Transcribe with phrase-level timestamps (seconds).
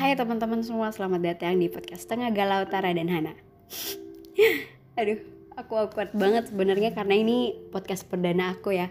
[0.00, 3.36] Hai teman-teman semua, selamat datang di podcast Tengah Galau Tara dan Hana.
[4.96, 5.20] Aduh,
[5.52, 8.88] aku awkward banget sebenarnya karena ini podcast perdana aku ya.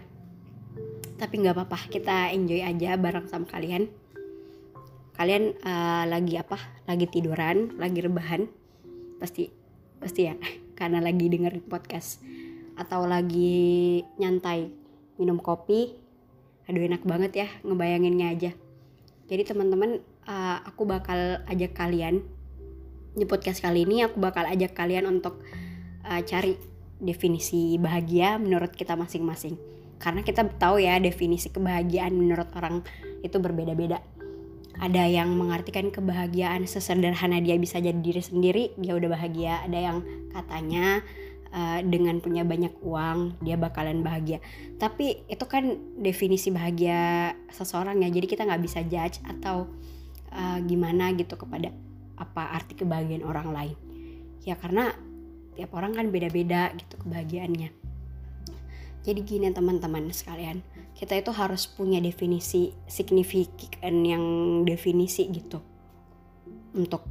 [1.18, 3.90] Tapi nggak apa-apa, kita enjoy aja bareng sama kalian.
[5.18, 6.62] Kalian uh, lagi apa?
[6.86, 8.46] Lagi tiduran, lagi rebahan?
[9.18, 9.50] Pasti,
[9.98, 10.38] pasti ya,
[10.78, 12.22] karena lagi dengerin podcast
[12.78, 14.70] atau lagi nyantai
[15.18, 15.90] minum kopi.
[16.70, 18.54] Aduh enak banget ya ngebayanginnya aja.
[19.26, 19.98] Jadi teman-teman
[20.30, 22.22] uh, aku bakal ajak kalian
[23.10, 25.42] di podcast kali ini aku bakal ajak kalian untuk
[26.06, 26.54] uh, cari
[27.02, 29.58] definisi bahagia menurut kita masing-masing.
[30.00, 32.86] Karena kita tahu ya definisi kebahagiaan menurut orang
[33.20, 34.00] itu berbeda-beda.
[34.80, 39.60] Ada yang mengartikan kebahagiaan sesederhana dia bisa jadi diri sendiri dia udah bahagia.
[39.68, 39.98] Ada yang
[40.32, 41.04] katanya
[41.52, 44.40] uh, dengan punya banyak uang dia bakalan bahagia.
[44.80, 49.68] Tapi itu kan definisi bahagia seseorang ya jadi kita nggak bisa judge atau
[50.34, 51.74] uh, gimana gitu kepada
[52.20, 53.76] apa arti kebahagiaan orang lain.
[54.44, 54.92] Ya karena
[55.56, 57.70] tiap orang kan beda-beda gitu kebahagiaannya.
[59.00, 60.60] Jadi gini teman-teman sekalian
[60.92, 64.24] kita itu harus punya definisi signifikan yang
[64.68, 65.64] definisi gitu
[66.76, 67.08] untuk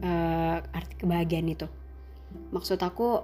[0.00, 1.68] uh, arti kebahagiaan itu.
[2.52, 3.20] Maksud aku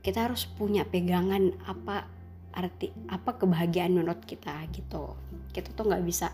[0.00, 2.08] kita harus punya pegangan apa
[2.56, 5.12] arti apa kebahagiaan menurut kita gitu.
[5.52, 6.32] Kita tuh nggak bisa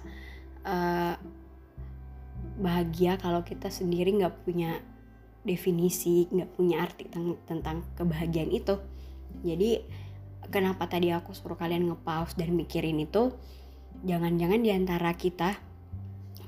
[0.63, 1.19] uh,
[2.59, 4.81] bahagia kalau kita sendiri nggak punya
[5.43, 8.79] definisi nggak punya arti tentang, tentang kebahagiaan itu.
[9.43, 9.83] Jadi
[10.53, 13.35] kenapa tadi aku suruh kalian ngepause dan mikirin itu
[14.07, 15.59] jangan-jangan di antara kita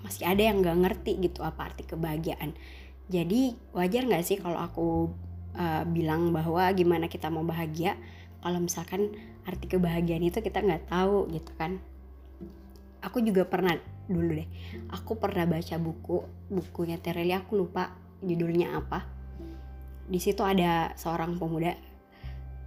[0.05, 2.53] masih ada yang nggak ngerti gitu apa arti kebahagiaan.
[3.09, 5.13] Jadi wajar nggak sih kalau aku
[5.57, 7.97] uh, bilang bahwa gimana kita mau bahagia?
[8.45, 9.17] Kalau misalkan
[9.49, 11.81] arti kebahagiaan itu kita nggak tahu gitu kan
[13.05, 14.49] aku juga pernah dulu deh
[14.93, 17.93] aku pernah baca buku bukunya Tereli aku lupa
[18.25, 19.05] judulnya apa.
[20.05, 21.73] Di situ ada seorang pemuda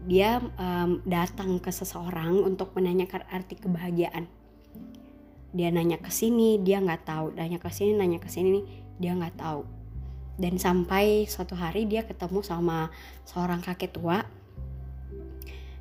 [0.06, 4.30] dia um, datang ke seseorang untuk menanyakan arti kebahagiaan.
[5.58, 8.62] Dia nanya ke sini dia nggak tahu nanya ke sini nanya ke sini
[9.02, 9.66] dia nggak tahu.
[10.38, 12.94] Dan sampai suatu hari dia ketemu sama
[13.26, 14.22] seorang kakek tua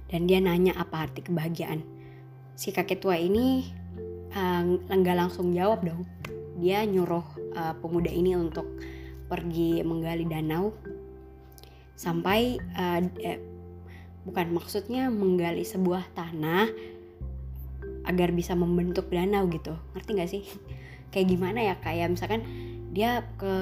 [0.08, 1.84] dan dia nanya apa arti kebahagiaan.
[2.56, 3.68] Si kakek tua ini
[4.34, 6.02] uh, langsung jawab dong.
[6.56, 8.66] Dia nyuruh uh, pemuda ini untuk
[9.26, 10.72] pergi menggali danau.
[11.96, 13.40] Sampai uh, eh,
[14.26, 16.68] bukan maksudnya menggali sebuah tanah
[18.06, 19.74] agar bisa membentuk danau gitu.
[19.94, 20.44] Ngerti nggak sih?
[21.12, 22.44] Kayak gimana ya kayak misalkan
[22.92, 23.54] dia ke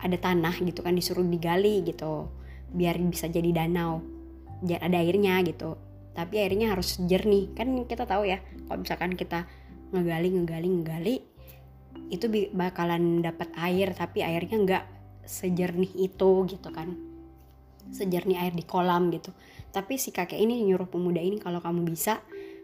[0.00, 2.32] ada tanah gitu kan disuruh digali gitu
[2.72, 4.00] biar bisa jadi danau.
[4.64, 5.76] Biar ada airnya gitu.
[6.16, 7.52] Tapi airnya harus jernih.
[7.52, 9.44] Kan kita tahu ya kalau misalkan kita
[9.92, 11.16] ngegali ngegali ngegali
[12.08, 14.84] itu bakalan dapat air tapi airnya nggak
[15.28, 16.96] sejernih itu gitu kan.
[17.92, 19.32] Sejernih air di kolam gitu.
[19.68, 22.20] Tapi si kakek ini nyuruh pemuda ini kalau kamu bisa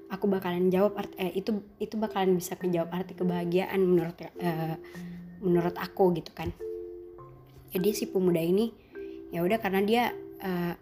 [0.08, 4.76] aku bakalan jawab arti, eh, itu itu bakalan bisa menjawab arti kebahagiaan menurut eh,
[5.44, 6.52] menurut aku gitu kan.
[7.72, 8.72] Jadi si pemuda ini
[9.32, 10.02] ya udah karena dia
[10.40, 10.74] eh,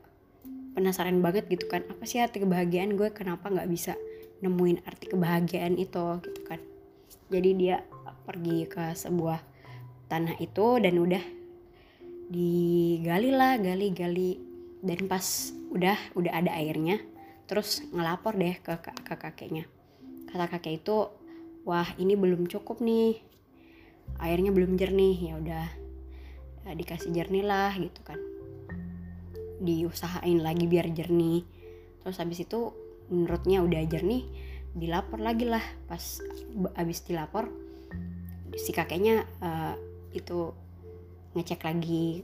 [0.75, 1.83] penasaran banget gitu kan.
[1.91, 3.11] Apa sih arti kebahagiaan gue?
[3.11, 3.99] Kenapa nggak bisa
[4.43, 6.61] nemuin arti kebahagiaan itu gitu kan.
[7.31, 7.81] Jadi dia
[8.27, 9.41] pergi ke sebuah
[10.11, 11.25] tanah itu dan udah
[12.33, 14.31] digali lah gali gali
[14.83, 17.01] dan pas udah udah ada airnya
[17.47, 19.65] terus ngelapor deh ke, ke kakeknya.
[20.33, 20.97] Kata kakek itu
[21.69, 23.21] wah ini belum cukup nih.
[24.19, 25.17] Airnya belum jernih.
[25.33, 25.67] Ya udah
[26.65, 28.17] ya, dikasih jernih lah gitu kan.
[29.61, 31.45] Diusahain lagi biar jernih.
[32.01, 32.73] Terus habis itu
[33.09, 34.27] menurutnya udah jernih
[34.77, 35.63] dilapor lagi lah.
[35.89, 36.21] Pas
[36.77, 37.49] abis dilapor
[38.57, 39.75] si kakeknya uh,
[40.13, 40.53] itu
[41.33, 42.21] ngecek lagi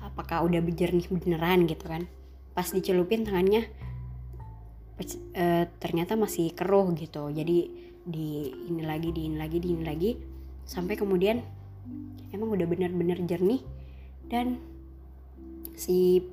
[0.00, 2.08] apakah udah berjernih beneran gitu kan.
[2.56, 3.68] Pas dicelupin tangannya
[5.36, 7.28] uh, ternyata masih keruh gitu.
[7.32, 7.58] Jadi
[8.06, 10.10] di ini lagi di ini lagi di ini lagi.
[10.66, 11.42] Sampai kemudian
[12.32, 13.60] emang udah bener-bener jernih.
[14.26, 14.58] Dan
[15.76, 16.24] si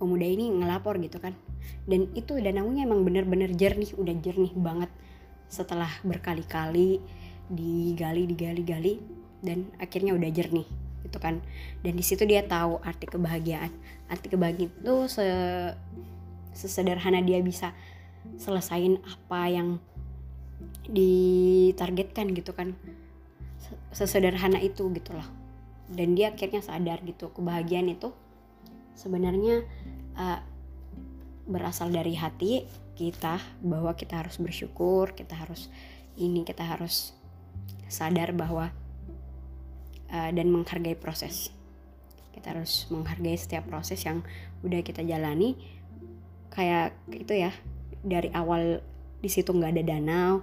[0.00, 1.36] pemuda ini ngelapor gitu kan.
[1.84, 4.88] Dan itu danaunya emang bener-bener jernih udah jernih banget
[5.52, 7.02] setelah berkali-kali
[7.50, 8.94] digali digali gali
[9.44, 10.64] dan akhirnya udah jernih
[11.04, 11.44] gitu kan.
[11.84, 13.68] Dan di situ dia tahu arti kebahagiaan.
[14.08, 15.26] Arti kebahagiaan itu se
[16.56, 17.76] sesederhana dia bisa
[18.40, 19.68] selesain apa yang
[20.88, 22.72] ditargetkan gitu kan.
[23.92, 25.40] Sesederhana itu gitu loh
[25.90, 28.14] dan dia akhirnya sadar gitu kebahagiaan itu
[28.94, 29.64] sebenarnya
[30.16, 30.40] uh,
[31.50, 32.64] berasal dari hati
[32.94, 35.72] kita bahwa kita harus bersyukur kita harus
[36.20, 37.16] ini kita harus
[37.90, 38.70] sadar bahwa
[40.12, 41.50] uh, dan menghargai proses.
[42.30, 44.22] Kita harus menghargai setiap proses yang
[44.62, 45.58] udah kita jalani.
[46.54, 47.50] Kayak itu ya
[48.00, 48.80] dari awal
[49.20, 50.34] di situ nggak ada danau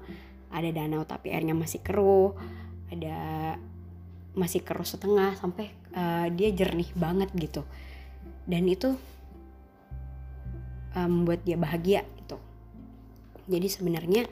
[0.54, 2.38] ada danau tapi airnya masih keruh
[2.94, 3.18] ada
[4.38, 7.66] masih keruh setengah sampai uh, dia jernih banget gitu
[8.48, 8.96] dan itu
[10.96, 12.40] uh, membuat dia bahagia gitu.
[13.48, 14.24] Jadi sebenarnya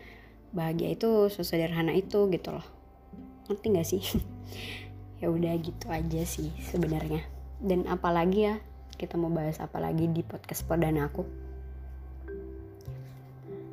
[0.56, 2.66] bahagia itu sesederhana itu gitu loh.
[3.52, 4.04] Ngerti gak sih?
[5.24, 7.24] Ya udah gitu aja sih sebenarnya.
[7.64, 8.60] Dan apalagi ya
[9.00, 11.24] kita mau bahas apa lagi di podcast perdana aku?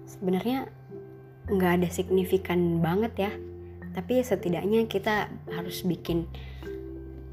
[0.06, 0.70] Sebenarnya
[1.50, 3.32] nggak ada signifikan banget ya.
[3.90, 6.30] Tapi setidaknya kita harus bikin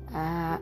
[0.09, 0.57] uh,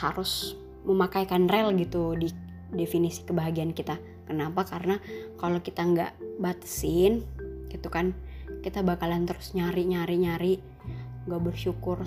[0.00, 0.56] harus
[0.88, 2.32] memakaikan rel gitu di
[2.72, 4.00] definisi kebahagiaan kita.
[4.24, 4.64] Kenapa?
[4.64, 4.96] Karena
[5.36, 7.24] kalau kita nggak batasin
[7.68, 8.16] gitu kan
[8.64, 10.54] kita bakalan terus nyari nyari nyari
[11.28, 12.00] nggak bersyukur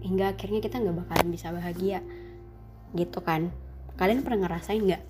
[0.00, 2.00] hingga akhirnya kita nggak bakalan bisa bahagia
[2.94, 3.50] gitu kan.
[3.98, 5.02] Kalian pernah ngerasain nggak?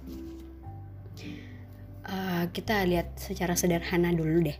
[2.10, 4.58] Uh, kita lihat secara sederhana dulu deh.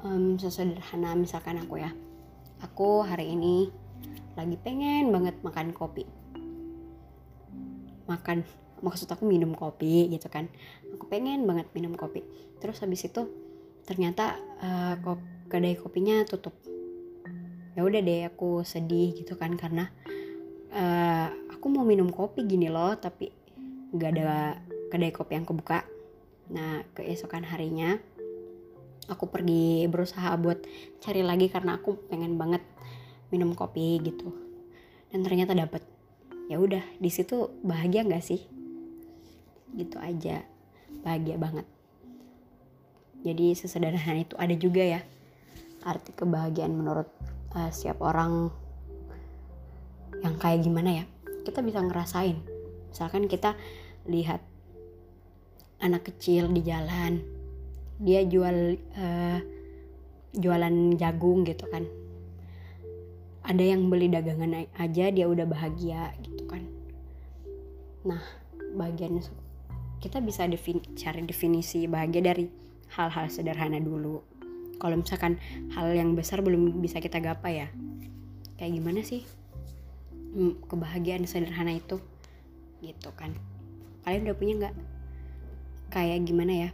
[0.00, 1.92] Um, sesederhana misalkan aku ya.
[2.64, 3.68] Aku hari ini
[4.38, 6.19] lagi pengen banget makan kopi
[8.10, 8.42] makan.
[8.82, 10.50] Maksud aku minum kopi gitu kan.
[10.98, 12.26] Aku pengen banget minum kopi.
[12.58, 13.30] Terus habis itu
[13.86, 14.98] ternyata uh,
[15.46, 16.54] kedai kopinya tutup.
[17.78, 19.86] Ya udah deh aku sedih gitu kan karena
[20.74, 23.30] uh, aku mau minum kopi gini loh tapi
[23.94, 24.58] nggak ada
[24.90, 25.86] kedai kopi yang kebuka.
[26.50, 27.94] Nah keesokan harinya
[29.10, 30.62] aku pergi berusaha buat
[31.02, 32.62] cari lagi karena aku pengen banget
[33.34, 34.30] minum kopi gitu.
[35.10, 35.82] Dan ternyata dapet
[36.50, 38.42] ya udah di situ bahagia nggak sih?
[39.70, 40.42] Gitu aja
[41.06, 41.66] bahagia banget.
[43.22, 45.00] Jadi sesederhana itu ada juga ya
[45.86, 47.06] arti kebahagiaan menurut
[47.54, 48.50] uh, setiap orang
[50.26, 51.04] yang kayak gimana ya.
[51.46, 52.42] Kita bisa ngerasain.
[52.90, 53.54] Misalkan kita
[54.10, 54.42] lihat
[55.78, 57.22] anak kecil di jalan
[58.00, 59.38] dia jual uh,
[60.32, 61.84] jualan jagung gitu kan
[63.50, 66.62] ada yang beli dagangan aja dia udah bahagia gitu kan.
[68.06, 68.22] Nah
[68.78, 69.18] bagian
[69.98, 72.46] kita bisa defin cari definisi bahagia dari
[72.94, 74.22] hal-hal sederhana dulu.
[74.78, 75.34] Kalau misalkan
[75.74, 77.68] hal yang besar belum bisa kita gapai ya.
[78.54, 79.26] Kayak gimana sih?
[80.30, 81.98] Hmm, kebahagiaan sederhana itu
[82.78, 83.34] gitu kan.
[84.06, 84.74] Kalian udah punya nggak?
[85.90, 86.70] Kayak gimana ya?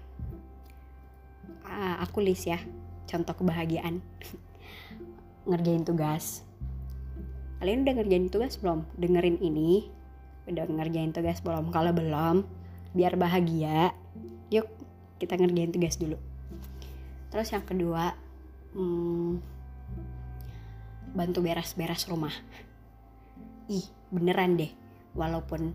[2.05, 2.61] Aku list ya
[3.09, 4.05] contoh kebahagiaan.
[5.49, 6.47] Ngerjain tugas
[7.61, 8.85] kalian udah ngerjain tugas belum?
[8.97, 9.89] Dengerin ini.
[10.47, 11.73] Udah ngerjain tugas belum?
[11.73, 12.47] Kalau belum
[12.97, 13.93] biar bahagia.
[14.53, 14.69] Yuk
[15.17, 16.17] kita ngerjain tugas dulu.
[17.33, 18.17] Terus yang kedua
[18.77, 19.41] hmm,
[21.17, 22.33] bantu beres-beres rumah.
[23.73, 24.71] Ih beneran deh.
[25.17, 25.73] Walaupun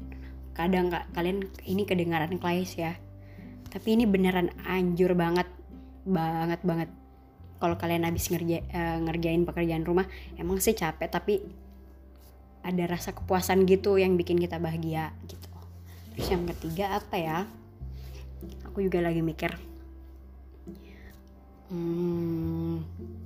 [0.53, 2.93] kadang nggak kalian ini kedengaran klise ya.
[3.71, 5.49] Tapi ini beneran anjur banget.
[6.05, 6.89] Banget banget.
[7.61, 11.45] Kalau kalian habis ngerja, uh, ngerjain pekerjaan rumah emang sih capek tapi
[12.61, 15.49] ada rasa kepuasan gitu yang bikin kita bahagia gitu.
[16.13, 17.37] Terus yang ketiga apa ya?
[18.69, 19.53] Aku juga lagi mikir.
[21.71, 22.83] Hmm,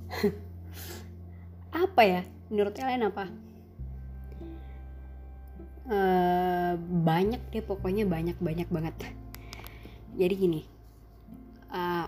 [1.84, 2.20] apa ya?
[2.48, 3.24] Menurut kalian apa?
[5.86, 6.74] Uh,
[7.06, 8.94] banyak deh pokoknya banyak banyak banget.
[10.16, 10.62] Jadi gini
[11.76, 12.06] uh,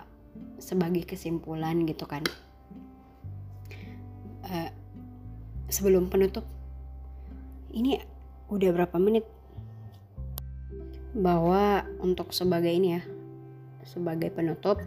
[0.59, 2.23] sebagai kesimpulan gitu kan
[4.49, 4.71] uh,
[5.69, 6.45] sebelum penutup
[7.73, 8.01] ini
[8.49, 9.25] udah berapa menit?
[11.17, 13.03] Bahwa untuk sebagai ini ya
[13.89, 14.85] sebagai penutup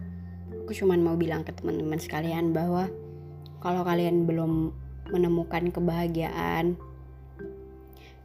[0.52, 2.86] aku cuman mau bilang ke teman-teman sekalian bahwa
[3.66, 4.70] kalau kalian belum
[5.10, 6.78] menemukan kebahagiaan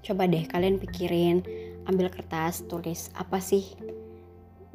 [0.05, 1.41] coba deh kalian pikirin
[1.89, 3.65] ambil kertas tulis apa sih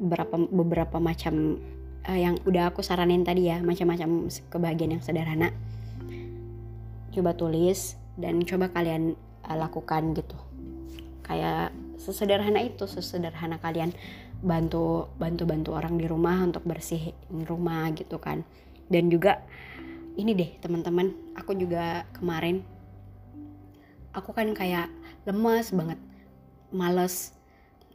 [0.02, 1.62] beberapa beberapa macam
[2.08, 5.48] uh, yang udah aku saranin tadi ya macam-macam kebahagiaan yang sederhana.
[7.14, 9.14] Coba tulis dan coba kalian
[9.46, 10.36] uh, lakukan gitu.
[11.22, 13.94] Kayak sesederhana itu sesederhana kalian
[14.42, 17.14] bantu bantu bantu orang di rumah untuk bersih
[17.46, 18.42] rumah gitu kan.
[18.90, 19.42] Dan juga
[20.18, 22.60] ini deh teman-teman aku juga kemarin
[24.12, 24.92] aku kan kayak
[25.24, 25.96] lemas banget
[26.74, 27.32] males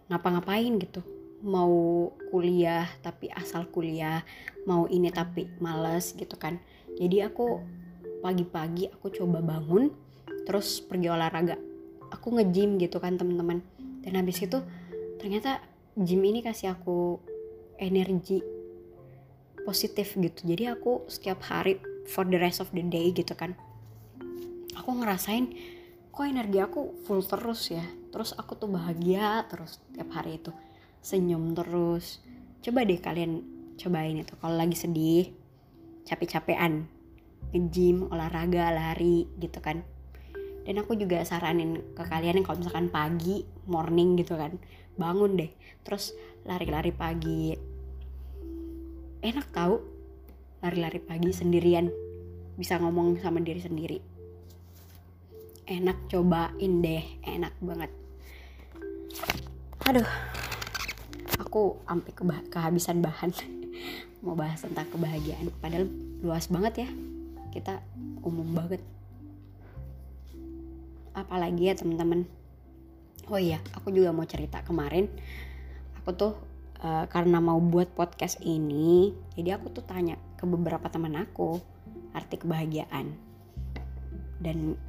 [0.08, 1.04] ngapa-ngapain gitu.
[1.44, 4.26] Mau kuliah tapi asal kuliah
[4.66, 6.58] mau ini tapi males gitu kan.
[6.98, 7.62] Jadi aku
[8.26, 9.94] pagi-pagi aku coba bangun
[10.48, 11.60] terus pergi olahraga.
[12.16, 13.60] Aku nge-gym gitu kan teman-teman.
[14.00, 14.64] Dan habis itu
[15.20, 15.60] ternyata
[16.00, 17.20] gym ini kasih aku
[17.76, 18.40] energi
[19.68, 20.48] positif gitu.
[20.48, 23.52] Jadi aku setiap hari for the rest of the day gitu kan.
[24.80, 25.52] Aku ngerasain
[26.16, 27.84] kok energi aku full terus ya.
[28.16, 30.56] Terus aku tuh bahagia terus tiap hari itu.
[31.04, 32.24] Senyum terus.
[32.64, 33.44] Coba deh kalian
[33.76, 34.32] cobain itu.
[34.40, 35.28] Kalau lagi sedih
[36.08, 36.88] capek-capean
[37.52, 39.84] nge-gym olahraga lari gitu kan
[40.68, 44.60] dan aku juga saranin ke kalian yang kalau misalkan pagi morning gitu kan
[45.00, 45.52] bangun deh.
[45.88, 46.12] Terus
[46.44, 47.56] lari-lari pagi.
[49.24, 49.80] Enak tahu
[50.60, 51.88] lari-lari pagi sendirian.
[52.60, 53.98] Bisa ngomong sama diri sendiri.
[55.72, 57.06] Enak cobain deh.
[57.24, 57.92] Enak banget.
[59.88, 60.10] Aduh
[61.40, 63.32] aku sampai ke kehabisan bahan.
[64.28, 65.48] Mau bahas tentang kebahagiaan.
[65.64, 65.88] Padahal
[66.20, 66.90] luas banget ya.
[67.56, 67.80] Kita
[68.28, 68.84] umum banget
[71.28, 72.24] apalagi ya teman-teman?
[73.28, 74.64] Oh iya aku juga mau cerita.
[74.64, 75.12] Kemarin
[76.00, 76.34] aku tuh
[76.80, 81.60] uh, karena mau buat podcast ini jadi aku tuh tanya ke beberapa teman aku
[82.16, 83.12] arti kebahagiaan.
[84.40, 84.80] Dan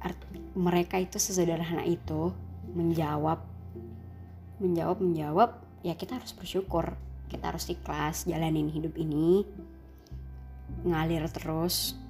[0.00, 2.32] arti, mereka itu sesederhana itu
[2.72, 3.44] menjawab
[4.56, 5.50] menjawab menjawab
[5.84, 6.96] ya kita harus bersyukur.
[7.28, 9.44] Kita harus ikhlas jalanin hidup ini.
[10.88, 12.00] Ngalir terus.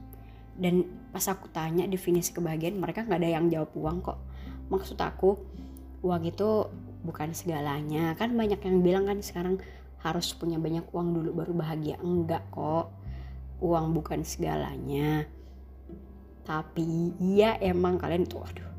[0.54, 4.18] Dan pas aku tanya definisi kebahagiaan mereka nggak ada yang jawab uang kok.
[4.72, 5.36] Maksud aku
[6.00, 6.72] uang itu
[7.04, 8.16] bukan segalanya.
[8.16, 9.60] Kan banyak yang bilang kan sekarang
[10.00, 12.00] harus punya banyak uang dulu baru bahagia.
[12.00, 12.88] Enggak kok.
[13.60, 15.28] Uang bukan segalanya.
[16.42, 18.72] Tapi iya emang kalian tuh aduh.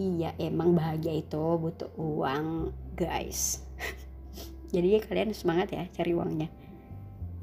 [0.00, 3.62] Iya emang bahagia itu butuh uang guys.
[4.74, 6.48] Jadi kalian semangat ya cari uangnya.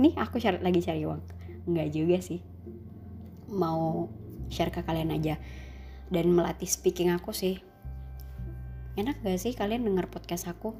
[0.01, 1.21] Nih aku cari lagi cari uang.
[1.69, 2.41] Enggak juga sih
[3.51, 4.07] mau
[4.47, 5.35] share ke kalian aja.
[6.11, 7.59] Dan melatih speaking aku sih.
[8.99, 10.75] Enak gak sih kalian denger podcast aku?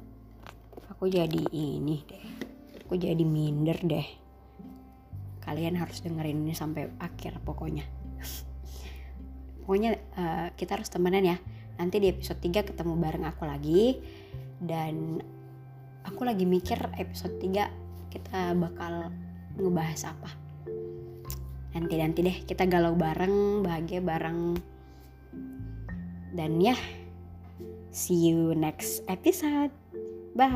[0.92, 2.24] Aku jadi ini deh.
[2.84, 4.04] Aku jadi minder deh.
[5.40, 7.88] Kalian harus dengerin ini sampai akhir pokoknya.
[9.64, 11.36] Pokoknya uh, kita harus temenan ya.
[11.80, 13.96] Nanti di episode 3 ketemu bareng aku lagi.
[14.60, 15.22] Dan
[16.04, 19.08] aku lagi mikir episode 3 kita bakal
[19.56, 20.41] ngebahas apa
[21.72, 24.56] nanti nanti deh kita galau bareng bahagia bareng.
[26.32, 26.76] Dan ya
[27.92, 29.72] see you next episode.
[30.32, 30.48] Bye